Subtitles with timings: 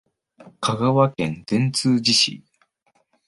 [0.61, 2.43] 香川県善通寺市